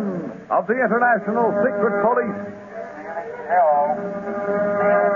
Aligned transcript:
Of 0.00 0.66
the 0.66 0.72
International 0.72 1.52
Secret 1.60 1.94
Police. 2.00 2.40
Hello. 3.52 5.09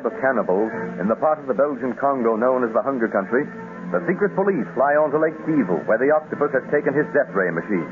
Tribe 0.00 0.12
of 0.12 0.20
cannibals 0.20 0.72
in 1.00 1.08
the 1.08 1.16
part 1.16 1.38
of 1.38 1.46
the 1.46 1.54
Belgian 1.54 1.92
Congo 2.00 2.36
known 2.36 2.64
as 2.64 2.72
the 2.72 2.80
Hunger 2.80 3.08
Country, 3.08 3.44
the 3.92 4.00
secret 4.08 4.32
police 4.32 4.64
fly 4.72 4.96
on 4.96 5.12
to 5.12 5.18
Lake 5.20 5.36
Kivu, 5.44 5.84
where 5.84 6.00
the 6.00 6.08
octopus 6.08 6.52
has 6.56 6.64
taken 6.72 6.96
his 6.96 7.04
death 7.12 7.28
ray 7.36 7.52
machine. 7.52 7.88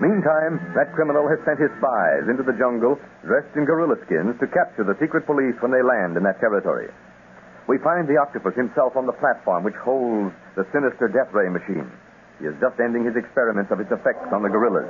Meantime, 0.00 0.60
that 0.76 0.92
criminal 0.92 1.28
has 1.28 1.40
sent 1.44 1.60
his 1.60 1.72
spies 1.80 2.28
into 2.28 2.44
the 2.44 2.56
jungle, 2.56 2.96
dressed 3.24 3.52
in 3.56 3.64
gorilla 3.64 3.96
skins, 4.04 4.36
to 4.40 4.46
capture 4.48 4.84
the 4.84 4.96
secret 5.00 5.24
police 5.24 5.56
when 5.60 5.72
they 5.72 5.84
land 5.84 6.16
in 6.16 6.24
that 6.24 6.40
territory. 6.40 6.88
We 7.68 7.80
find 7.84 8.08
the 8.08 8.20
octopus 8.20 8.54
himself 8.54 8.96
on 8.96 9.04
the 9.04 9.16
platform 9.16 9.64
which 9.64 9.76
holds 9.80 10.32
the 10.54 10.68
sinister 10.72 11.08
death 11.08 11.32
ray 11.32 11.48
machine. 11.48 11.88
He 12.38 12.46
is 12.46 12.56
just 12.60 12.80
ending 12.80 13.04
his 13.04 13.16
experiments 13.16 13.72
of 13.72 13.80
its 13.80 13.90
effects 13.92 14.28
on 14.32 14.44
the 14.44 14.52
gorillas. 14.52 14.88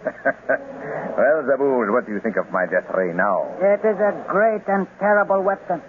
well, 1.20 1.38
Zaboon, 1.44 1.92
what 1.92 2.06
do 2.06 2.12
you 2.12 2.20
think 2.20 2.36
of 2.36 2.48
my 2.50 2.64
death 2.66 2.88
ray 2.96 3.12
now? 3.12 3.48
It 3.60 3.84
is 3.84 3.98
a 4.00 4.12
great 4.28 4.64
and 4.68 4.88
terrible 4.98 5.42
weapon, 5.42 5.82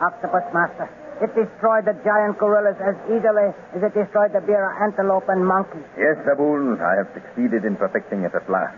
Octopus 0.00 0.46
Master. 0.54 0.88
It 1.16 1.32
destroyed 1.32 1.88
the 1.88 1.96
giant 2.04 2.36
gorillas 2.36 2.76
as 2.76 2.94
easily 3.08 3.48
as 3.72 3.80
it 3.80 3.94
destroyed 3.96 4.36
the 4.36 4.44
bear, 4.44 4.68
antelope, 4.84 5.24
and 5.32 5.40
monkey. 5.46 5.80
Yes, 5.96 6.20
Zaboon, 6.28 6.76
I 6.76 7.00
have 7.00 7.08
succeeded 7.16 7.64
in 7.64 7.76
perfecting 7.76 8.22
it 8.22 8.34
at 8.36 8.44
last. 8.52 8.76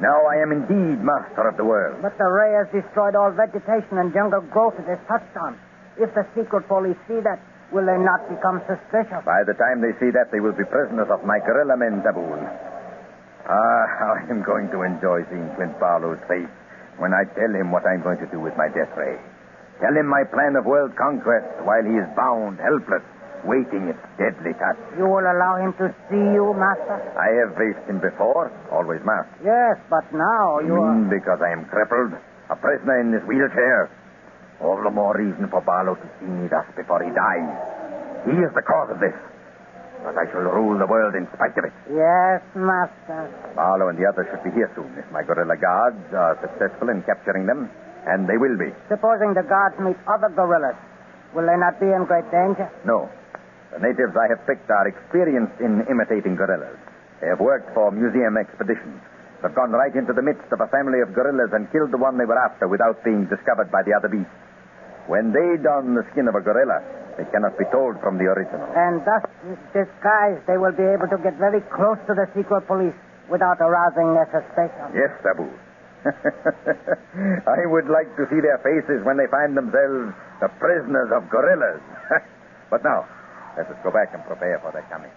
Now 0.00 0.16
I 0.28 0.40
am 0.40 0.52
indeed 0.52 1.00
master 1.00 1.48
of 1.48 1.56
the 1.56 1.64
world. 1.64 2.00
But 2.00 2.16
the 2.16 2.28
ray 2.28 2.52
has 2.56 2.68
destroyed 2.72 3.16
all 3.16 3.32
vegetation 3.32 3.96
and 3.96 4.12
jungle 4.12 4.40
growth 4.40 4.76
it 4.78 4.88
has 4.88 5.00
touched 5.08 5.36
on. 5.36 5.56
If 5.96 6.12
the 6.14 6.24
secret 6.36 6.68
police 6.68 6.96
see 7.08 7.20
that, 7.20 7.40
will 7.72 7.84
they 7.84 7.98
not 8.00 8.28
become 8.28 8.60
suspicious? 8.68 9.24
By 9.24 9.44
the 9.44 9.56
time 9.56 9.80
they 9.80 9.92
see 10.00 10.12
that, 10.12 10.32
they 10.32 10.40
will 10.40 10.56
be 10.56 10.64
prisoners 10.64 11.08
of 11.10 11.24
my 11.24 11.40
gorilla 11.40 11.76
men, 11.76 12.00
Zaboon. 12.04 12.69
Ah, 13.48 13.84
how 13.98 14.10
I 14.20 14.24
am 14.30 14.42
going 14.42 14.68
to 14.70 14.82
enjoy 14.82 15.24
seeing 15.30 15.48
Clint 15.56 15.78
Barlow's 15.80 16.20
face 16.28 16.50
when 16.98 17.12
I 17.14 17.24
tell 17.32 17.52
him 17.54 17.72
what 17.72 17.86
I'm 17.88 18.02
going 18.02 18.18
to 18.20 18.28
do 18.28 18.40
with 18.40 18.52
my 18.60 18.68
death 18.68 18.92
ray. 18.96 19.16
Tell 19.80 19.96
him 19.96 20.06
my 20.06 20.24
plan 20.28 20.56
of 20.56 20.66
world 20.68 20.92
conquest 20.96 21.48
while 21.64 21.80
he 21.80 21.96
is 21.96 22.04
bound, 22.12 22.60
helpless, 22.60 23.00
waiting 23.48 23.88
its 23.88 24.02
deadly 24.20 24.52
touch. 24.60 24.76
You 25.00 25.08
will 25.08 25.24
allow 25.24 25.56
him 25.56 25.72
to 25.80 25.88
see 26.12 26.20
you, 26.36 26.52
Master? 26.52 27.00
I 27.16 27.32
have 27.40 27.56
faced 27.56 27.88
him 27.88 27.96
before, 27.96 28.52
always 28.68 29.00
masked. 29.08 29.40
Yes, 29.40 29.80
but 29.88 30.04
now 30.12 30.60
you 30.60 30.76
are. 30.76 30.92
Mm, 30.92 31.08
because 31.08 31.40
I 31.40 31.48
am 31.56 31.64
crippled, 31.72 32.12
a 32.52 32.56
prisoner 32.60 33.00
in 33.00 33.08
this 33.16 33.24
wheelchair. 33.24 33.88
All 34.60 34.76
the 34.84 34.92
more 34.92 35.16
reason 35.16 35.48
for 35.48 35.64
Barlow 35.64 35.96
to 35.96 36.08
see 36.20 36.28
me 36.28 36.44
thus 36.52 36.68
before 36.76 37.00
he 37.00 37.08
dies. 37.16 37.48
He 38.28 38.36
is 38.36 38.52
the 38.52 38.60
cause 38.60 38.92
of 38.92 39.00
this. 39.00 39.16
But 40.04 40.16
I 40.16 40.24
shall 40.32 40.48
rule 40.48 40.78
the 40.78 40.86
world 40.88 41.14
in 41.14 41.28
spite 41.36 41.56
of 41.58 41.64
it. 41.68 41.72
Yes, 41.92 42.40
Master. 42.56 43.28
Barlow 43.54 43.88
and 43.88 43.98
the 43.98 44.08
others 44.08 44.26
should 44.32 44.42
be 44.44 44.50
here 44.50 44.70
soon 44.74 44.88
if 44.96 45.04
my 45.12 45.22
gorilla 45.22 45.56
guards 45.56 46.00
are 46.14 46.40
successful 46.40 46.88
in 46.88 47.02
capturing 47.02 47.46
them, 47.46 47.68
and 48.06 48.26
they 48.26 48.36
will 48.40 48.56
be. 48.56 48.72
Supposing 48.88 49.34
the 49.34 49.44
guards 49.44 49.76
meet 49.78 49.96
other 50.08 50.32
gorillas, 50.32 50.76
will 51.36 51.44
they 51.44 51.56
not 51.60 51.78
be 51.78 51.92
in 51.92 52.04
great 52.08 52.28
danger? 52.32 52.68
No. 52.84 53.08
The 53.72 53.78
natives 53.78 54.16
I 54.16 54.26
have 54.32 54.42
picked 54.48 54.70
are 54.70 54.88
experienced 54.88 55.60
in 55.60 55.84
imitating 55.86 56.34
gorillas. 56.34 56.78
They 57.20 57.28
have 57.28 57.40
worked 57.40 57.72
for 57.74 57.92
museum 57.92 58.36
expeditions. 58.40 58.98
They've 59.42 59.54
gone 59.54 59.72
right 59.72 59.94
into 59.94 60.12
the 60.12 60.22
midst 60.24 60.48
of 60.52 60.60
a 60.60 60.68
family 60.68 61.00
of 61.00 61.14
gorillas 61.14 61.52
and 61.52 61.70
killed 61.72 61.92
the 61.92 62.00
one 62.00 62.16
they 62.16 62.24
were 62.24 62.40
after 62.40 62.68
without 62.68 63.04
being 63.04 63.26
discovered 63.28 63.70
by 63.70 63.82
the 63.84 63.92
other 63.92 64.08
beasts. 64.08 64.32
When 65.06 65.32
they 65.32 65.56
don 65.62 65.94
the 65.94 66.04
skin 66.12 66.28
of 66.28 66.34
a 66.34 66.40
gorilla, 66.40 66.80
they 67.16 67.26
cannot 67.30 67.58
be 67.58 67.64
told 67.72 67.98
from 68.00 68.18
the 68.18 68.26
original. 68.30 68.66
And 68.76 69.02
thus 69.02 69.24
disguised, 69.72 70.46
they 70.46 70.58
will 70.58 70.74
be 70.74 70.86
able 70.86 71.08
to 71.10 71.18
get 71.22 71.38
very 71.38 71.60
close 71.74 71.98
to 72.06 72.14
the 72.14 72.28
secret 72.36 72.66
police 72.66 72.96
without 73.30 73.58
arousing 73.62 74.14
their 74.14 74.28
suspicion. 74.30 74.86
Yes, 74.94 75.10
Sabu. 75.22 75.46
I 77.46 77.60
would 77.68 77.88
like 77.92 78.08
to 78.16 78.24
see 78.32 78.40
their 78.40 78.58
faces 78.64 79.04
when 79.04 79.16
they 79.20 79.28
find 79.28 79.56
themselves 79.56 80.16
the 80.40 80.48
prisoners 80.58 81.12
of 81.12 81.28
gorillas. 81.28 81.82
but 82.72 82.82
now, 82.82 83.04
let 83.56 83.68
us 83.68 83.76
go 83.84 83.90
back 83.90 84.14
and 84.14 84.24
prepare 84.24 84.58
for 84.64 84.72
their 84.72 84.86
coming. 84.88 85.12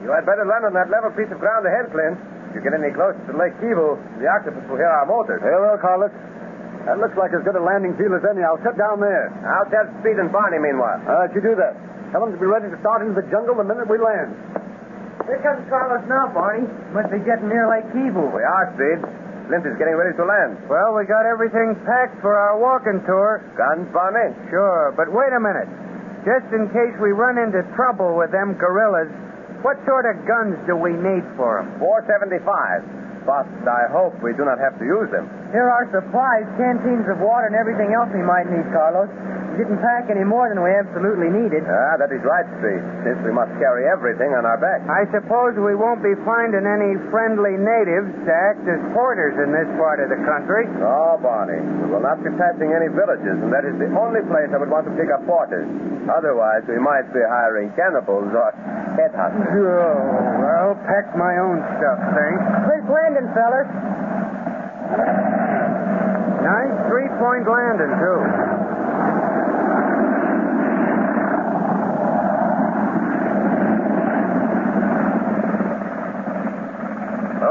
You 0.00 0.08
had 0.16 0.24
better 0.24 0.48
land 0.48 0.64
on 0.64 0.72
that 0.72 0.88
level 0.88 1.12
piece 1.12 1.28
of 1.28 1.38
ground 1.38 1.66
ahead, 1.68 1.92
Clint. 1.92 2.29
If 2.50 2.58
you 2.58 2.62
get 2.66 2.74
any 2.74 2.90
closer 2.90 3.18
to 3.30 3.34
Lake 3.38 3.54
Kivu, 3.62 3.94
the 4.18 4.26
octopus 4.26 4.66
will 4.66 4.76
hear 4.82 4.90
our 4.90 5.06
motors. 5.06 5.38
Hey, 5.38 5.54
well, 5.54 5.78
Carlos. 5.78 6.10
That 6.88 6.98
looks 6.98 7.14
like 7.14 7.30
as 7.30 7.44
good 7.46 7.54
a 7.54 7.62
landing 7.62 7.94
field 7.94 8.16
as 8.18 8.24
any. 8.26 8.42
I'll 8.42 8.58
sit 8.66 8.74
down 8.74 8.98
there. 8.98 9.30
I'll 9.46 9.68
tell 9.70 9.86
Speed 10.02 10.18
and 10.18 10.32
Barney 10.32 10.58
meanwhile. 10.58 10.98
All 11.06 11.22
right, 11.22 11.30
you 11.30 11.38
do 11.38 11.54
that. 11.54 11.76
Tell 12.10 12.26
them 12.26 12.34
to 12.34 12.40
be 12.40 12.48
ready 12.50 12.66
to 12.66 12.78
start 12.82 13.06
into 13.06 13.14
the 13.14 13.26
jungle 13.30 13.54
the 13.54 13.62
minute 13.62 13.86
we 13.86 14.00
land. 14.02 14.34
Here 15.28 15.38
comes 15.46 15.62
Carlos 15.70 16.02
now, 16.10 16.32
Barney. 16.34 16.66
Must 16.90 17.12
be 17.14 17.22
getting 17.22 17.46
near 17.46 17.70
Lake 17.70 17.86
Kivu. 17.94 18.34
We 18.34 18.42
are, 18.42 18.66
Speed. 18.74 18.98
Clint 19.46 19.66
is 19.66 19.78
getting 19.78 19.94
ready 19.94 20.16
to 20.18 20.24
land. 20.26 20.58
Well, 20.66 20.94
we 20.98 21.06
got 21.06 21.26
everything 21.26 21.78
packed 21.86 22.18
for 22.18 22.34
our 22.34 22.58
walking 22.58 22.98
tour. 23.06 23.44
Guns, 23.54 23.86
Barney? 23.94 24.34
Sure, 24.50 24.90
but 24.98 25.06
wait 25.12 25.30
a 25.30 25.38
minute. 25.38 25.70
Just 26.26 26.50
in 26.50 26.66
case 26.74 26.94
we 26.98 27.14
run 27.14 27.38
into 27.38 27.62
trouble 27.78 28.18
with 28.18 28.32
them 28.34 28.58
gorillas, 28.58 29.10
what 29.62 29.76
sort 29.84 30.08
of 30.08 30.24
guns 30.26 30.56
do 30.66 30.76
we 30.76 30.92
need 30.96 31.24
for 31.36 31.60
them? 31.60 31.76
475. 31.78 33.24
But 33.28 33.44
I 33.68 33.84
hope 33.92 34.16
we 34.24 34.32
do 34.32 34.48
not 34.48 34.56
have 34.56 34.80
to 34.80 34.84
use 34.84 35.12
them. 35.12 35.28
Here 35.52 35.68
are 35.68 35.84
supplies, 35.92 36.48
canteens 36.56 37.04
of 37.04 37.20
water, 37.20 37.52
and 37.52 37.56
everything 37.56 37.92
else 37.92 38.08
we 38.16 38.24
might 38.24 38.48
need, 38.48 38.64
Carlos. 38.72 39.12
We 39.52 39.60
didn't 39.60 39.82
pack 39.84 40.08
any 40.08 40.24
more 40.24 40.48
than 40.48 40.62
we 40.64 40.72
absolutely 40.72 41.28
needed. 41.28 41.68
Ah, 41.68 42.00
that 42.00 42.08
is 42.14 42.24
right, 42.24 42.48
Speed, 42.62 42.80
since 43.04 43.20
we 43.20 43.34
must 43.34 43.52
carry 43.60 43.84
everything 43.92 44.32
on 44.32 44.48
our 44.48 44.56
back. 44.56 44.80
I 44.88 45.04
suppose 45.12 45.52
we 45.60 45.76
won't 45.76 46.00
be 46.00 46.16
finding 46.24 46.64
any 46.64 46.96
friendly 47.12 47.60
natives 47.60 48.08
to 48.24 48.32
act 48.32 48.64
as 48.64 48.80
porters 48.96 49.36
in 49.36 49.52
this 49.52 49.68
part 49.76 50.00
of 50.00 50.08
the 50.08 50.20
country. 50.24 50.64
Oh, 50.80 51.20
Barney, 51.20 51.60
we 51.60 51.92
will 51.92 52.00
not 52.00 52.24
be 52.24 52.32
passing 52.40 52.72
any 52.72 52.88
villages, 52.88 53.36
and 53.36 53.52
that 53.52 53.68
is 53.68 53.76
the 53.76 53.92
only 54.00 54.24
place 54.32 54.48
I 54.48 54.56
would 54.56 54.72
want 54.72 54.88
to 54.88 54.94
pick 54.96 55.12
up 55.12 55.20
porters. 55.28 55.68
Otherwise, 56.08 56.64
we 56.64 56.80
might 56.80 57.10
be 57.12 57.20
hiring 57.20 57.68
cannibals 57.76 58.32
or 58.32 58.48
headhunters. 59.00 59.48
Oh, 59.48 60.44
I'll 60.44 60.80
pack 60.84 61.16
my 61.16 61.32
own 61.40 61.64
stuff, 61.80 61.98
thanks. 62.12 62.42
Quick 62.68 62.84
landing, 62.92 63.28
fellas. 63.32 63.68
Nice 66.44 66.74
three-point 66.88 67.44
landing, 67.48 67.92
too. 67.96 68.20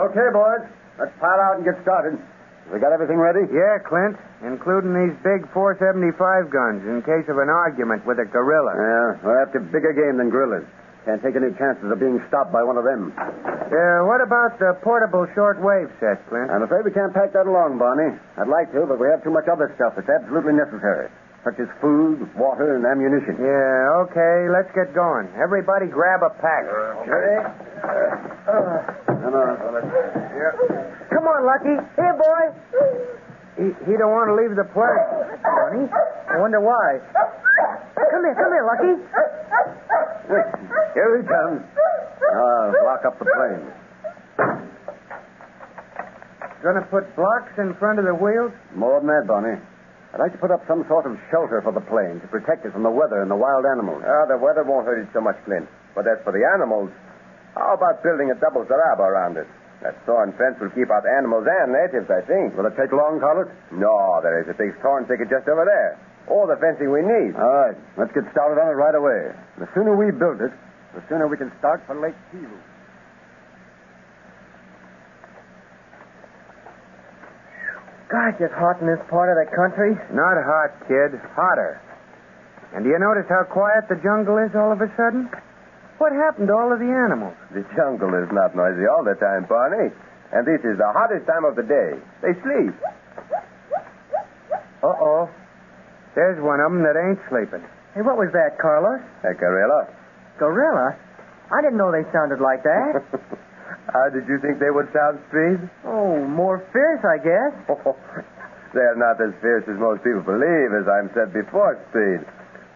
Okay, 0.10 0.30
boys. 0.34 0.66
Let's 1.00 1.14
pile 1.20 1.40
out 1.40 1.58
and 1.58 1.66
get 1.66 1.82
started. 1.82 2.20
We 2.74 2.78
got 2.78 2.94
everything 2.94 3.18
ready? 3.18 3.50
Yeah, 3.50 3.82
Clint, 3.82 4.14
including 4.46 4.94
these 4.94 5.18
big 5.26 5.50
475 5.54 6.54
guns 6.54 6.86
in 6.86 7.02
case 7.02 7.26
of 7.26 7.42
an 7.42 7.50
argument 7.50 8.06
with 8.06 8.22
a 8.22 8.30
gorilla. 8.30 8.78
Yeah, 8.78 9.26
we're 9.26 9.42
after 9.42 9.58
bigger 9.58 9.90
game 9.90 10.22
than 10.22 10.30
gorillas. 10.30 10.70
Can't 11.08 11.24
take 11.24 11.36
any 11.36 11.50
chances 11.56 11.88
of 11.90 11.98
being 12.00 12.20
stopped 12.28 12.52
by 12.52 12.62
one 12.62 12.76
of 12.78 12.84
them. 12.84 13.14
Yeah, 13.16 14.04
what 14.04 14.20
about 14.20 14.60
the 14.60 14.76
portable 14.84 15.26
shortwave 15.32 15.88
set, 16.02 16.20
Clint? 16.28 16.52
I'm 16.52 16.62
afraid 16.62 16.84
we 16.84 16.92
can't 16.92 17.14
pack 17.14 17.32
that 17.34 17.48
along, 17.48 17.80
Barney. 17.80 18.18
I'd 18.38 18.52
like 18.52 18.72
to, 18.76 18.86
but 18.86 19.00
we 19.00 19.08
have 19.08 19.24
too 19.24 19.32
much 19.32 19.48
other 19.48 19.72
stuff 19.80 19.96
that's 19.96 20.10
absolutely 20.12 20.54
necessary, 20.60 21.08
such 21.48 21.56
as 21.62 21.72
food, 21.80 22.28
water, 22.36 22.76
and 22.76 22.84
ammunition. 22.84 23.40
Yeah, 23.40 24.04
okay, 24.10 24.50
let's 24.52 24.70
get 24.76 24.92
going. 24.94 25.32
Everybody 25.40 25.88
grab 25.88 26.20
a 26.22 26.30
pack. 26.44 26.68
Come 29.16 29.34
on. 29.34 29.56
Come 31.10 31.26
on, 31.26 31.40
Lucky. 31.48 31.76
Here, 31.96 32.16
boy. 32.20 32.44
He, 33.56 33.66
he 33.88 33.94
don't 33.98 34.12
want 34.12 34.28
to 34.32 34.36
leave 34.36 34.56
the 34.56 34.68
place. 34.72 35.04
Barney, 35.44 35.88
I 35.92 36.38
wonder 36.40 36.60
why. 36.60 37.00
Come 37.96 38.24
here, 38.24 38.36
come 38.36 38.52
here, 38.52 38.66
Lucky. 38.68 38.94
Here 41.00 41.16
he 41.16 41.24
comes. 41.24 41.64
Now, 41.64 42.76
lock 42.84 43.08
up 43.08 43.16
the 43.24 43.24
plane. 43.24 43.64
Gonna 46.60 46.84
put 46.92 47.08
blocks 47.16 47.56
in 47.56 47.72
front 47.80 48.04
of 48.04 48.06
the 48.06 48.12
wheels? 48.12 48.52
More 48.76 49.00
than 49.00 49.08
that, 49.08 49.24
Barney. 49.24 49.56
I'd 50.12 50.20
like 50.20 50.36
to 50.36 50.42
put 50.44 50.52
up 50.52 50.60
some 50.68 50.84
sort 50.92 51.08
of 51.08 51.16
shelter 51.32 51.64
for 51.64 51.72
the 51.72 51.80
plane 51.88 52.20
to 52.20 52.28
protect 52.28 52.68
it 52.68 52.76
from 52.76 52.84
the 52.84 52.92
weather 52.92 53.24
and 53.24 53.32
the 53.32 53.40
wild 53.40 53.64
animals. 53.64 54.04
Ah, 54.04 54.28
the 54.28 54.36
weather 54.36 54.68
won't 54.68 54.84
hurt 54.84 55.00
it 55.00 55.08
so 55.16 55.22
much, 55.24 55.40
Clint. 55.48 55.70
But 55.96 56.04
as 56.04 56.20
for 56.28 56.36
the 56.36 56.44
animals, 56.44 56.92
how 57.56 57.80
about 57.80 58.04
building 58.04 58.28
a 58.28 58.36
double 58.36 58.68
zareba 58.68 59.08
around 59.08 59.38
it? 59.40 59.48
That 59.80 59.96
thorn 60.04 60.36
fence 60.36 60.60
will 60.60 60.76
keep 60.76 60.92
out 60.92 61.08
animals 61.08 61.48
and 61.48 61.72
natives, 61.72 62.12
I 62.12 62.20
think. 62.28 62.60
Will 62.60 62.68
it 62.68 62.76
take 62.76 62.92
long, 62.92 63.24
Carlos? 63.24 63.48
No, 63.72 64.20
there 64.20 64.44
is 64.44 64.52
a 64.52 64.58
big 64.60 64.76
thorn 64.84 65.08
thicket 65.08 65.32
just 65.32 65.48
over 65.48 65.64
there. 65.64 65.96
All 66.28 66.44
the 66.44 66.60
fencing 66.60 66.92
we 66.92 67.00
need. 67.00 67.40
All 67.40 67.72
right, 67.72 67.78
let's 67.96 68.12
get 68.12 68.28
started 68.36 68.60
on 68.60 68.68
it 68.68 68.76
right 68.76 68.98
away. 69.00 69.32
The 69.64 69.70
sooner 69.72 69.96
we 69.96 70.12
build 70.12 70.44
it, 70.44 70.52
the 70.94 71.02
sooner 71.10 71.28
we 71.28 71.38
can 71.38 71.52
start 71.60 71.82
for 71.86 72.00
Lake 72.00 72.18
Kivu. 72.34 72.58
Gosh, 78.10 78.42
it's 78.42 78.54
hot 78.58 78.82
in 78.82 78.90
this 78.90 79.02
part 79.06 79.30
of 79.30 79.38
the 79.38 79.46
country. 79.54 79.94
Not 80.10 80.34
hot, 80.42 80.74
kid. 80.90 81.14
Hotter. 81.38 81.78
And 82.74 82.82
do 82.84 82.90
you 82.90 82.98
notice 82.98 83.30
how 83.30 83.46
quiet 83.46 83.86
the 83.86 84.02
jungle 84.02 84.42
is 84.42 84.50
all 84.58 84.74
of 84.74 84.82
a 84.82 84.90
sudden? 84.98 85.30
What 86.02 86.10
happened 86.14 86.50
to 86.50 86.56
all 86.58 86.74
of 86.74 86.82
the 86.82 86.90
animals? 86.90 87.38
The 87.54 87.62
jungle 87.78 88.10
is 88.18 88.30
not 88.34 88.58
noisy 88.58 88.90
all 88.90 89.06
the 89.06 89.14
time, 89.22 89.46
Barney. 89.46 89.94
And 90.34 90.42
this 90.46 90.62
is 90.66 90.78
the 90.78 90.90
hottest 90.90 91.26
time 91.30 91.46
of 91.46 91.54
the 91.54 91.66
day. 91.66 92.02
They 92.26 92.34
sleep. 92.42 92.74
Uh-oh. 94.82 95.30
There's 96.16 96.42
one 96.42 96.62
of 96.62 96.72
them 96.74 96.82
that 96.82 96.98
ain't 96.98 97.22
sleeping. 97.30 97.62
Hey, 97.94 98.02
what 98.02 98.18
was 98.18 98.34
that, 98.34 98.58
Carlos? 98.58 99.06
A 99.22 99.34
gorilla. 99.38 99.86
Gorilla? 100.40 100.96
I 101.52 101.62
didn't 101.62 101.78
know 101.78 101.92
they 101.92 102.08
sounded 102.16 102.40
like 102.40 102.64
that. 102.64 103.04
How 103.94 104.08
did 104.14 104.26
you 104.30 104.38
think 104.40 104.60
they 104.62 104.70
would 104.72 104.88
sound, 104.94 105.20
Speed? 105.30 105.60
oh, 105.86 106.24
more 106.26 106.62
fierce, 106.74 107.02
I 107.04 107.18
guess. 107.20 107.54
They're 108.74 108.96
not 108.98 109.18
as 109.18 109.34
fierce 109.42 109.66
as 109.66 109.78
most 109.82 110.06
people 110.06 110.22
believe, 110.22 110.70
as 110.78 110.86
I've 110.86 111.10
said 111.18 111.34
before, 111.34 111.74
Speed. 111.90 112.22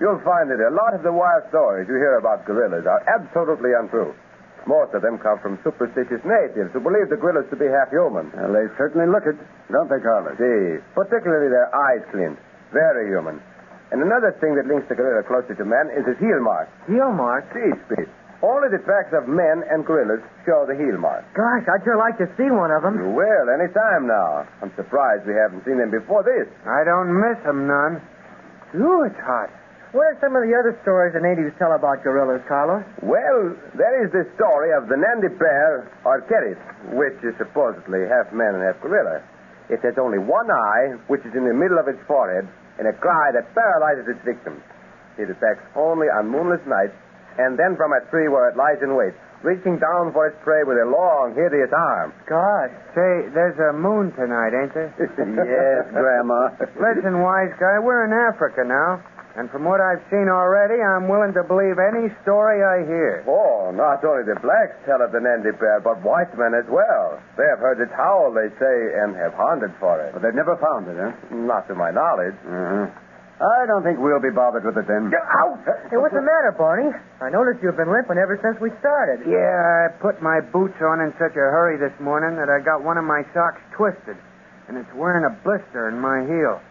You'll 0.01 0.21
find 0.25 0.49
that 0.49 0.57
a 0.57 0.73
lot 0.73 0.97
of 0.97 1.05
the 1.05 1.13
wild 1.13 1.45
stories 1.53 1.85
you 1.87 1.93
hear 2.01 2.17
about 2.17 2.45
gorillas 2.49 2.89
are 2.89 3.01
absolutely 3.05 3.77
untrue. 3.77 4.09
Most 4.65 4.95
of 4.97 5.03
them 5.05 5.19
come 5.21 5.37
from 5.37 5.59
superstitious 5.61 6.23
natives 6.25 6.73
who 6.73 6.81
believe 6.81 7.13
the 7.13 7.19
gorillas 7.19 7.45
to 7.53 7.57
be 7.59 7.69
half 7.69 7.93
human. 7.93 8.33
Well, 8.33 8.57
they 8.57 8.65
certainly 8.73 9.05
look 9.05 9.27
it, 9.29 9.37
don't 9.69 9.91
they, 9.93 10.01
Carlos? 10.01 10.33
See, 10.41 10.81
particularly 10.97 11.53
their 11.53 11.69
eyes, 11.69 12.01
Clint. 12.09 12.39
Very 12.73 13.05
human. 13.13 13.37
And 13.91 14.01
another 14.01 14.31
thing 14.41 14.55
that 14.55 14.65
links 14.65 14.87
the 14.89 14.95
gorilla 14.95 15.23
closely 15.23 15.55
to 15.55 15.65
man 15.65 15.89
is 15.93 16.05
his 16.05 16.17
heel 16.17 16.39
mark. 16.41 16.69
Heel 16.87 17.11
mark? 17.11 17.45
See, 17.53 17.71
Speed. 17.85 18.09
Only 18.43 18.67
the 18.75 18.83
tracks 18.83 19.13
of 19.15 19.27
men 19.27 19.63
and 19.71 19.85
gorillas 19.85 20.19
show 20.45 20.65
the 20.67 20.75
heel 20.75 20.97
mark. 20.99 21.23
Gosh, 21.33 21.63
I'd 21.63 21.83
sure 21.87 21.95
like 21.95 22.17
to 22.19 22.27
see 22.35 22.51
one 22.51 22.71
of 22.75 22.83
them. 22.83 22.99
You 22.99 23.07
will, 23.15 23.47
any 23.47 23.71
time 23.71 24.03
now. 24.05 24.43
I'm 24.61 24.73
surprised 24.75 25.23
we 25.25 25.33
haven't 25.33 25.63
seen 25.63 25.77
them 25.79 25.91
before 25.91 26.23
this. 26.27 26.51
I 26.67 26.83
don't 26.83 27.07
miss 27.23 27.39
'em 27.47 27.67
none. 27.67 28.01
Ooh, 28.75 29.03
it's 29.03 29.19
hot. 29.23 29.49
What 29.93 30.07
are 30.09 30.17
some 30.19 30.35
of 30.35 30.41
the 30.41 30.57
other 30.57 30.75
stories 30.81 31.13
the 31.13 31.21
natives 31.21 31.53
tell 31.59 31.71
about 31.71 32.03
gorillas, 32.03 32.41
Carlos? 32.47 32.83
Well, 33.01 33.53
there 33.75 34.03
is 34.03 34.11
the 34.11 34.25
story 34.35 34.73
of 34.73 34.89
the 34.89 34.97
Nandi 34.97 35.29
bear, 35.29 35.85
or 36.03 36.19
Keris, 36.21 36.57
which 36.91 37.23
is 37.23 37.37
supposedly 37.37 38.07
half 38.07 38.33
man 38.33 38.55
and 38.55 38.63
half 38.63 38.81
gorilla. 38.81 39.21
It 39.69 39.79
has 39.81 39.97
only 39.97 40.17
one 40.17 40.49
eye, 40.49 40.97
which 41.07 41.23
is 41.23 41.35
in 41.35 41.45
the 41.45 41.53
middle 41.53 41.77
of 41.77 41.87
its 41.87 42.01
forehead, 42.07 42.47
and 42.79 42.87
a 42.87 42.95
cry 42.97 43.31
that 43.33 43.53
paralyzes 43.53 44.07
its 44.09 44.21
victims. 44.25 44.61
It 45.17 45.29
attacks 45.29 45.61
only 45.77 46.07
on 46.09 46.29
moonless 46.29 46.63
nights, 46.65 46.97
and 47.37 47.57
then 47.57 47.77
from 47.77 47.93
a 47.93 48.01
tree 48.09 48.29
where 48.29 48.49
it 48.49 48.57
lies 48.57 48.81
in 48.81 48.97
wait, 48.97 49.13
reaching 49.45 49.77
down 49.77 50.13
for 50.13 50.27
its 50.27 50.37
prey 50.41 50.63
with 50.65 50.77
a 50.81 50.87
long, 50.89 51.35
hideous 51.35 51.69
arm. 51.69 52.13
Gosh. 52.25 52.71
Say, 52.97 53.29
there's 53.33 53.59
a 53.59 53.73
moon 53.75 54.09
tonight, 54.17 54.55
ain't 54.55 54.73
there? 54.73 54.89
yes, 54.97 55.83
Grandma. 55.93 56.49
Listen, 56.79 57.21
wise 57.21 57.53
guy, 57.59 57.77
we're 57.77 58.05
in 58.09 58.13
Africa 58.13 58.63
now. 58.65 59.03
And 59.33 59.49
from 59.49 59.65
what 59.65 59.81
I've 59.81 60.05
seen 60.13 60.29
already, 60.29 60.77
I'm 60.77 61.09
willing 61.09 61.33
to 61.33 61.41
believe 61.41 61.81
any 61.81 62.13
story 62.21 62.61
I 62.61 62.85
hear. 62.85 63.25
Oh, 63.25 63.73
not 63.73 64.05
only 64.05 64.29
the 64.29 64.37
blacks 64.37 64.77
tell 64.85 65.01
of 65.01 65.09
the 65.09 65.17
Nandi 65.17 65.49
bear, 65.57 65.81
but 65.81 66.05
white 66.05 66.29
men 66.37 66.53
as 66.53 66.69
well. 66.69 67.17
They 67.33 67.47
have 67.49 67.57
heard 67.57 67.81
its 67.81 67.89
howl, 67.97 68.29
they 68.29 68.53
say, 68.61 68.75
and 69.01 69.17
have 69.17 69.33
hunted 69.33 69.73
for 69.81 69.97
it. 70.05 70.13
But 70.13 70.21
they've 70.21 70.37
never 70.37 70.53
found 70.61 70.85
it, 70.85 71.01
huh? 71.01 71.33
Not 71.33 71.65
to 71.65 71.73
my 71.73 71.89
knowledge. 71.89 72.37
Uh-huh. 72.45 72.85
I 73.41 73.65
don't 73.65 73.81
think 73.81 73.97
we'll 73.97 74.21
be 74.21 74.29
bothered 74.29 74.61
with 74.63 74.77
it 74.77 74.85
then. 74.85 75.09
Ow! 75.09 75.57
Hey, 75.89 75.97
what's 75.97 76.13
the 76.13 76.21
matter, 76.21 76.53
Barney? 76.53 76.93
I 77.17 77.33
noticed 77.33 77.65
you've 77.65 77.75
been 77.75 77.89
limping 77.89 78.21
ever 78.21 78.37
since 78.37 78.61
we 78.61 78.69
started. 78.77 79.25
Yeah, 79.25 79.89
I 79.89 79.97
put 79.97 80.21
my 80.21 80.45
boots 80.53 80.77
on 80.85 81.01
in 81.01 81.09
such 81.17 81.33
a 81.33 81.45
hurry 81.49 81.81
this 81.81 81.91
morning 81.97 82.37
that 82.37 82.53
I 82.53 82.61
got 82.61 82.85
one 82.85 83.01
of 83.01 83.03
my 83.03 83.25
socks 83.33 83.59
twisted, 83.73 84.15
and 84.69 84.77
it's 84.77 84.93
wearing 84.93 85.25
a 85.25 85.33
blister 85.41 85.89
in 85.89 85.97
my 85.97 86.21
heel. 86.29 86.61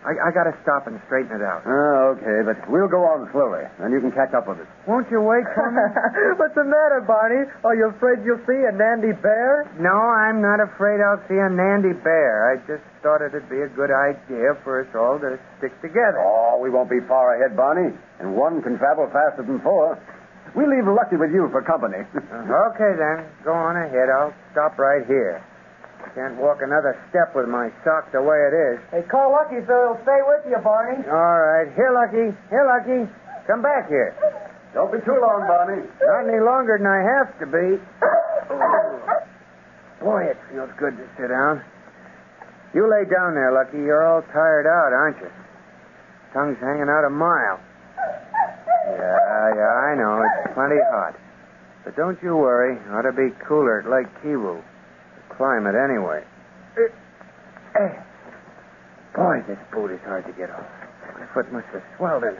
I, 0.00 0.16
I 0.16 0.28
got 0.32 0.48
to 0.48 0.56
stop 0.64 0.88
and 0.88 0.96
straighten 1.04 1.36
it 1.36 1.44
out. 1.44 1.60
Oh, 1.68 2.16
okay, 2.16 2.40
but 2.40 2.56
we'll 2.72 2.88
go 2.88 3.04
on 3.04 3.28
slowly, 3.36 3.68
and 3.84 3.92
you 3.92 4.00
can 4.00 4.08
catch 4.16 4.32
up 4.32 4.48
with 4.48 4.56
us. 4.56 4.68
Won't 4.88 5.04
you 5.12 5.20
wait 5.20 5.44
for 5.52 5.68
me? 5.68 5.84
what's 6.40 6.56
the 6.56 6.64
matter, 6.64 7.04
Barney? 7.04 7.44
Are 7.68 7.76
you 7.76 7.92
afraid 7.92 8.24
you'll 8.24 8.40
see 8.48 8.56
a 8.64 8.72
Nandi 8.72 9.12
bear? 9.20 9.68
no, 9.76 9.92
I'm 9.92 10.40
not 10.40 10.56
afraid 10.56 11.04
I'll 11.04 11.20
see 11.28 11.36
a 11.36 11.52
Nandi 11.52 11.92
bear. 12.00 12.48
I 12.48 12.64
just 12.64 12.80
thought 13.04 13.20
it'd 13.20 13.44
be 13.52 13.60
a 13.60 13.68
good 13.76 13.92
idea 13.92 14.56
for 14.64 14.80
us 14.80 14.88
all 14.96 15.20
to 15.20 15.36
stick 15.60 15.76
together. 15.84 16.16
Oh, 16.16 16.56
we 16.64 16.72
won't 16.72 16.88
be 16.88 17.04
far 17.04 17.36
ahead, 17.36 17.52
Barney, 17.52 17.92
and 18.24 18.32
one 18.32 18.64
can 18.64 18.80
travel 18.80 19.04
faster 19.12 19.44
than 19.44 19.60
four. 19.60 20.00
We'll 20.56 20.66
leave 20.72 20.88
Lucky 20.88 21.14
with 21.20 21.30
you 21.30 21.46
for 21.52 21.60
company. 21.62 22.02
Okay, 22.40 22.92
then. 22.98 23.28
Go 23.44 23.52
on 23.52 23.76
ahead. 23.76 24.08
I'll 24.10 24.34
stop 24.52 24.78
right 24.78 25.06
here. 25.06 25.44
Can't 26.14 26.36
walk 26.42 26.58
another 26.62 26.98
step 27.08 27.36
with 27.36 27.46
my 27.46 27.70
sock 27.84 28.10
the 28.10 28.20
way 28.20 28.36
it 28.50 28.54
is. 28.54 28.76
Hey, 28.90 29.02
call 29.06 29.30
Lucky 29.30 29.62
so 29.66 29.94
he'll 29.94 30.02
stay 30.02 30.20
with 30.26 30.42
you, 30.50 30.58
Barney. 30.58 31.06
All 31.06 31.38
right. 31.38 31.70
Here, 31.78 31.94
Lucky. 31.94 32.34
Here, 32.50 32.66
Lucky. 32.66 33.06
Come 33.46 33.62
back 33.62 33.88
here. 33.88 34.14
Don't 34.74 34.90
be 34.90 34.98
too 35.06 35.18
long, 35.18 35.46
Barney. 35.46 35.86
Not 36.02 36.26
any 36.26 36.42
longer 36.42 36.78
than 36.78 36.86
I 36.86 37.02
have 37.02 37.30
to 37.38 37.46
be. 37.46 37.78
Boy, 40.02 40.30
it 40.30 40.38
feels 40.50 40.70
good 40.78 40.96
to 40.96 41.06
sit 41.18 41.28
down. 41.28 41.62
You 42.74 42.90
lay 42.90 43.04
down 43.06 43.34
there, 43.34 43.52
Lucky. 43.52 43.78
You're 43.78 44.06
all 44.06 44.22
tired 44.32 44.66
out, 44.66 44.92
aren't 44.94 45.18
you? 45.18 45.30
Tongue's 46.32 46.58
hanging 46.60 46.88
out 46.88 47.04
a 47.04 47.10
mile. 47.10 47.58
Yeah, 48.94 49.54
yeah, 49.54 49.72
I 49.90 49.94
know. 49.98 50.22
It's 50.22 50.54
plenty 50.54 50.78
hot. 50.90 51.14
But 51.84 51.96
don't 51.96 52.18
you 52.22 52.36
worry. 52.36 52.78
Ought 52.90 53.02
to 53.02 53.12
be 53.12 53.34
cooler 53.46 53.80
at 53.80 53.90
Lake 53.90 54.06
Kivu. 54.22 54.62
Climate, 55.40 55.72
anyway. 55.72 56.20
Eh, 56.76 57.80
eh. 57.80 57.96
Boy, 59.16 59.40
this 59.48 59.56
boot 59.72 59.88
is 59.90 60.00
hard 60.04 60.26
to 60.26 60.32
get 60.36 60.50
off. 60.50 60.68
My 61.16 61.24
foot 61.32 61.50
must 61.50 61.64
have 61.72 61.82
swelled 61.96 62.24
in. 62.24 62.36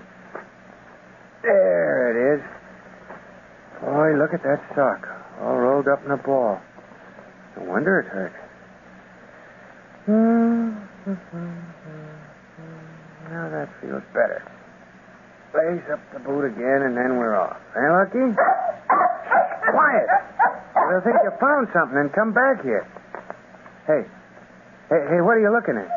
There 1.41 2.13
it 2.13 2.37
is. 2.37 2.45
Boy, 3.81 4.21
look 4.21 4.35
at 4.37 4.43
that 4.45 4.61
sock. 4.77 5.09
All 5.41 5.57
rolled 5.57 5.89
up 5.89 6.05
in 6.05 6.11
a 6.11 6.19
ball. 6.19 6.61
No 7.57 7.65
wonder 7.73 8.01
it 8.01 8.07
hurts. 8.13 8.37
Now 13.31 13.49
that 13.49 13.69
feels 13.81 14.05
better. 14.13 14.45
Lace 15.57 15.89
up 15.91 16.01
the 16.13 16.21
boot 16.21 16.45
again, 16.45 16.83
and 16.85 16.95
then 16.95 17.17
we're 17.17 17.35
off. 17.35 17.57
Eh, 17.75 17.81
Lucky? 17.97 18.37
Quiet. 19.71 20.09
They'll 20.91 21.05
think 21.07 21.17
you 21.23 21.31
found 21.41 21.69
something 21.73 21.99
and 21.99 22.13
come 22.13 22.33
back 22.33 22.63
here. 22.63 22.87
Hey. 23.87 24.03
Hey, 24.91 25.03
hey, 25.07 25.21
what 25.23 25.39
are 25.39 25.43
you 25.43 25.55
looking 25.55 25.79
at? 25.79 25.91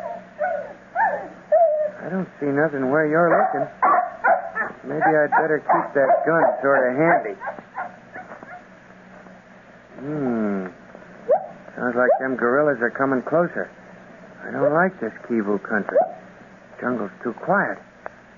I 2.04 2.08
don't 2.10 2.28
see 2.38 2.46
nothing 2.46 2.90
where 2.90 3.06
you're 3.06 3.32
looking. 3.32 3.66
Maybe 4.86 5.02
I'd 5.02 5.30
better 5.30 5.58
keep 5.58 5.94
that 5.94 6.10
gun 6.26 6.44
sort 6.62 6.84
of 6.84 6.92
handy. 6.94 7.36
Hmm. 9.98 10.66
Sounds 11.74 11.96
like 11.96 12.10
them 12.20 12.36
gorillas 12.36 12.78
are 12.82 12.90
coming 12.90 13.22
closer. 13.22 13.70
I 14.46 14.52
don't 14.52 14.74
like 14.74 15.00
this 15.00 15.12
Kivu 15.26 15.58
country. 15.62 15.98
Jungle's 16.80 17.10
too 17.22 17.32
quiet. 17.32 17.78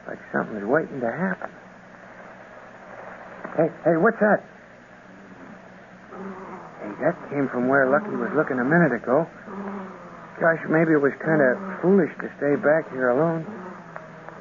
Like 0.06 0.18
something's 0.32 0.64
waiting 0.64 1.00
to 1.00 1.10
happen. 1.10 1.50
Hey, 3.56 3.68
hey, 3.84 3.96
what's 3.98 4.20
that? 4.20 4.44
That 7.00 7.12
came 7.28 7.48
from 7.52 7.68
where 7.68 7.88
Lucky 7.90 8.16
was 8.16 8.32
looking 8.32 8.56
a 8.58 8.64
minute 8.64 8.92
ago. 8.92 9.28
Gosh, 10.40 10.60
maybe 10.68 10.92
it 10.96 11.00
was 11.00 11.12
kind 11.20 11.40
of 11.44 11.56
foolish 11.80 12.12
to 12.24 12.28
stay 12.40 12.56
back 12.56 12.88
here 12.92 13.12
alone. 13.12 13.44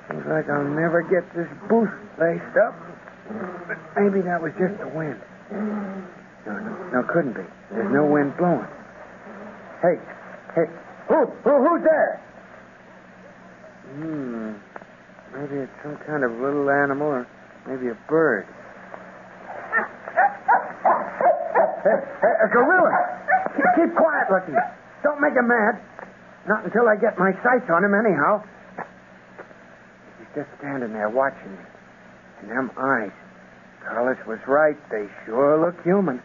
Seems 0.07 0.23
like 0.27 0.47
I'll 0.47 0.63
never 0.63 1.03
get 1.03 1.23
this 1.35 1.47
booth 1.67 1.91
laced 2.15 2.55
up. 2.55 2.75
But 3.67 3.79
maybe 3.99 4.21
that 4.23 4.39
was 4.39 4.51
just 4.55 4.77
the 4.79 4.87
wind. 4.87 5.19
No, 5.51 6.53
no, 6.55 6.71
no, 6.93 6.99
couldn't 7.11 7.33
be. 7.33 7.47
There's 7.71 7.91
no 7.91 8.05
wind 8.05 8.37
blowing. 8.37 8.67
Hey, 9.81 9.97
hey, 10.55 10.67
who, 11.09 11.25
who, 11.43 11.53
who's 11.59 11.83
there? 11.83 12.21
Hmm, 13.95 14.51
maybe 15.35 15.63
it's 15.63 15.77
some 15.83 15.97
kind 16.05 16.23
of 16.23 16.31
little 16.39 16.69
animal 16.69 17.07
or 17.07 17.27
maybe 17.67 17.89
a 17.89 17.97
bird. 18.07 18.45
Hey, 21.85 22.01
hey, 22.01 22.33
a 22.41 22.47
gorilla! 22.49 22.89
Keep, 23.53 23.69
keep 23.77 23.91
quiet, 23.93 24.25
Lucky. 24.33 24.57
Don't 25.05 25.21
make 25.21 25.37
him 25.37 25.45
mad. 25.47 25.77
Not 26.49 26.65
until 26.65 26.89
I 26.89 26.97
get 26.97 27.13
my 27.21 27.29
sights 27.45 27.69
on 27.69 27.85
him, 27.85 27.93
anyhow. 27.93 28.41
He's 30.17 30.33
just 30.33 30.49
standing 30.57 30.93
there 30.93 31.09
watching 31.09 31.53
me. 31.53 31.65
And 32.41 32.49
them 32.49 32.71
eyes. 32.73 33.13
Carlos 33.85 34.17
was 34.25 34.39
right. 34.47 34.73
They 34.89 35.05
sure 35.25 35.61
look 35.61 35.77
human. 35.85 36.21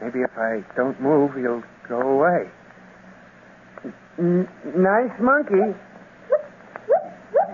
Maybe 0.00 0.20
if 0.20 0.30
I 0.38 0.62
don't 0.76 1.00
move, 1.02 1.34
he'll 1.34 1.62
go 1.88 2.00
away. 2.00 2.46
N- 4.18 4.48
nice 4.78 5.14
monkey. 5.20 5.74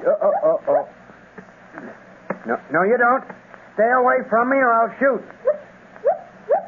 Oh, 0.07 0.19
oh, 0.23 0.33
oh, 0.45 0.59
oh. 0.69 0.89
No, 2.47 2.61
no, 2.71 2.83
you 2.85 2.97
don't. 2.99 3.25
Stay 3.75 3.89
away 3.89 4.17
from 4.29 4.51
me 4.51 4.57
or 4.57 4.73
I'll 4.73 4.93
shoot. 5.01 5.25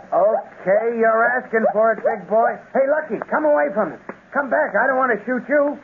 Okay, 0.08 0.96
you're 0.96 1.24
asking 1.36 1.64
for 1.72 1.92
it, 1.92 2.00
big 2.00 2.28
boy. 2.30 2.56
Hey, 2.72 2.86
Lucky, 2.88 3.20
come 3.30 3.44
away 3.44 3.68
from 3.74 3.92
him. 3.92 4.00
Come 4.32 4.48
back. 4.48 4.72
I 4.76 4.86
don't 4.88 4.96
want 4.96 5.12
to 5.12 5.20
shoot 5.24 5.44
you. 5.48 5.76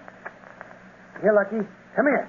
Here, 1.20 1.32
Lucky. 1.32 1.60
Come 1.96 2.06
here. 2.08 2.28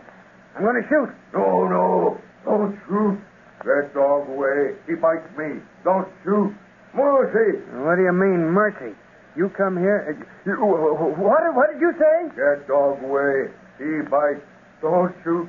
I'm 0.55 0.63
going 0.63 0.81
to 0.81 0.87
shoot. 0.87 1.09
No, 1.33 1.67
no. 1.67 2.17
Don't 2.43 2.75
shoot. 2.87 3.19
That 3.63 3.91
dog 3.93 4.29
away. 4.29 4.75
He 4.87 4.95
bites 4.95 5.27
me. 5.37 5.59
Don't 5.83 6.07
shoot. 6.23 6.53
Mercy. 6.93 7.59
What 7.83 7.95
do 7.95 8.03
you 8.03 8.13
mean, 8.13 8.51
mercy? 8.51 8.95
You 9.35 9.49
come 9.57 9.75
here. 9.77 10.15
uh, 10.15 10.23
You, 10.45 10.55
what, 10.63 11.43
what 11.55 11.67
did 11.73 11.81
you 11.81 11.91
say? 11.99 12.29
Get 12.35 12.67
dog 12.67 13.03
away. 13.03 13.51
He 13.79 14.03
bites. 14.07 14.43
Don't 14.81 15.11
shoot. 15.23 15.47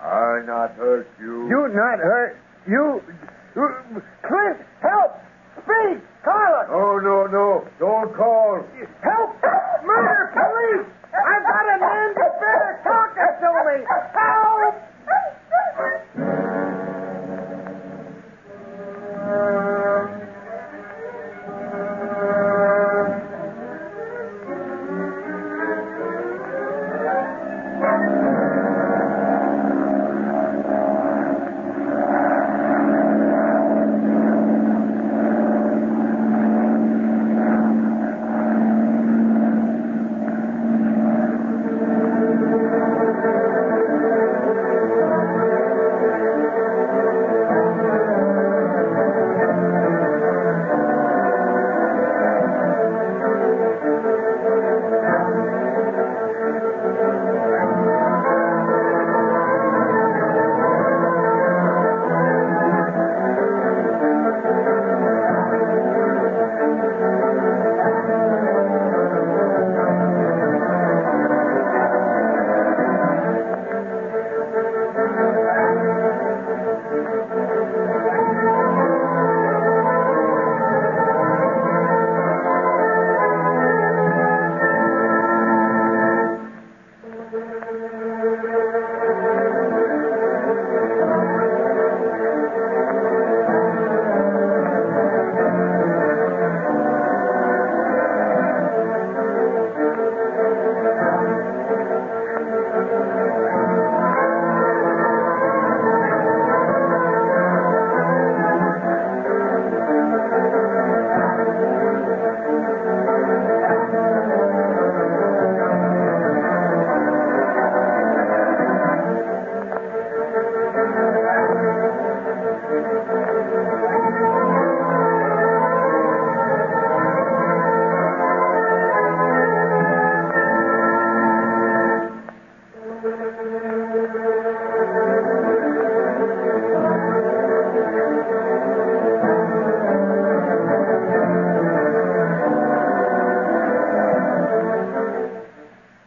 I 0.00 0.40
not 0.46 0.72
hurt 0.76 1.08
you. 1.20 1.48
You 1.48 1.68
not 1.74 1.98
hurt. 1.98 2.36
You. 2.68 3.02
Clint, 4.22 4.58
help! 4.80 5.18
Speak, 5.68 6.00
Carlos. 6.24 6.66
Oh, 6.72 6.96
no, 6.96 7.26
no. 7.28 7.68
Don't 7.78 8.14
call. 8.16 8.64
Help! 9.04 9.36
Murder! 9.84 10.32
Police! 10.32 10.88
I've 11.12 11.44
got 11.44 11.68
a 11.68 11.78
man 11.78 12.14
that's 12.16 12.40
better 12.40 12.80
talking 12.88 13.36
to 13.44 13.50
me. 13.68 13.84
Help! 14.16 14.48